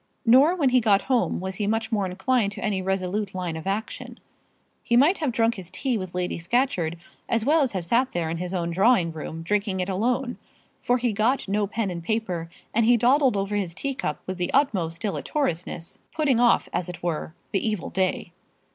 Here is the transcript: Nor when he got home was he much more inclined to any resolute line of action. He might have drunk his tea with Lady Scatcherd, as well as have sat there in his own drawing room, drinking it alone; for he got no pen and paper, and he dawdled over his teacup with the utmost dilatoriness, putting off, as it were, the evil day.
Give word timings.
Nor 0.25 0.55
when 0.55 0.69
he 0.69 0.79
got 0.81 1.03
home 1.03 1.39
was 1.39 1.57
he 1.57 1.67
much 1.67 1.91
more 1.91 2.07
inclined 2.07 2.53
to 2.53 2.63
any 2.63 2.81
resolute 2.81 3.35
line 3.35 3.55
of 3.55 3.67
action. 3.67 4.19
He 4.81 4.97
might 4.97 5.19
have 5.19 5.31
drunk 5.31 5.53
his 5.53 5.69
tea 5.69 5.95
with 5.95 6.15
Lady 6.15 6.39
Scatcherd, 6.39 6.97
as 7.29 7.45
well 7.45 7.61
as 7.61 7.73
have 7.73 7.85
sat 7.85 8.11
there 8.11 8.27
in 8.27 8.37
his 8.37 8.51
own 8.51 8.71
drawing 8.71 9.11
room, 9.11 9.43
drinking 9.43 9.79
it 9.79 9.89
alone; 9.89 10.39
for 10.81 10.97
he 10.97 11.13
got 11.13 11.47
no 11.47 11.67
pen 11.67 11.91
and 11.91 12.03
paper, 12.03 12.49
and 12.73 12.87
he 12.87 12.97
dawdled 12.97 13.37
over 13.37 13.55
his 13.55 13.75
teacup 13.75 14.19
with 14.25 14.37
the 14.39 14.51
utmost 14.55 15.01
dilatoriness, 15.03 15.99
putting 16.11 16.39
off, 16.39 16.67
as 16.73 16.89
it 16.89 17.03
were, 17.03 17.35
the 17.51 17.59
evil 17.69 17.91
day. 17.91 18.31